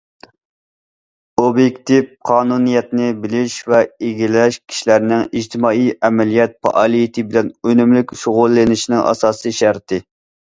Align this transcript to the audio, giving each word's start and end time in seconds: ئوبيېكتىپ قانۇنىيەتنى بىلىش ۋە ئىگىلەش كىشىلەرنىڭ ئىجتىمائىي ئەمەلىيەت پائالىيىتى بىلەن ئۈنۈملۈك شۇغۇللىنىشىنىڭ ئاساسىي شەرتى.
ئوبيېكتىپ 1.41 2.07
قانۇنىيەتنى 2.29 3.09
بىلىش 3.25 3.57
ۋە 3.73 3.81
ئىگىلەش 4.07 4.57
كىشىلەرنىڭ 4.71 5.21
ئىجتىمائىي 5.27 5.93
ئەمەلىيەت 6.09 6.57
پائالىيىتى 6.69 7.25
بىلەن 7.29 7.53
ئۈنۈملۈك 7.69 8.15
شۇغۇللىنىشىنىڭ 8.23 9.05
ئاساسىي 9.11 9.57
شەرتى. 9.59 10.01